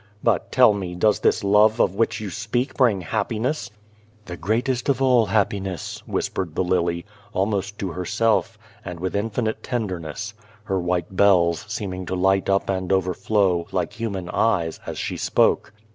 [0.23, 3.69] But, tell me, does this love of which you speak bring happiness?"
[4.25, 10.33] "The greatest of all happiness," whispered the lily, almost to herself, and with infinite tenderness
[10.63, 15.71] her white bells seeming to light up and overflow, like human eyes, as she spoke.